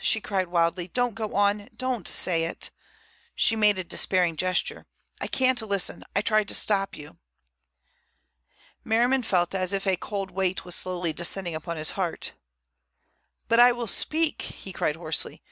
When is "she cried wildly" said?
0.00-0.86